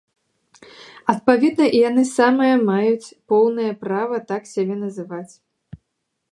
[1.13, 5.33] Адпаведна, і яны самыя маюць поўнае права так сябе называць.